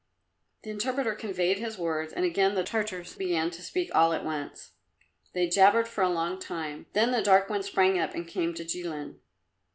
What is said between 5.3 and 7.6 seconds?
They jabbered for a long time, then the dark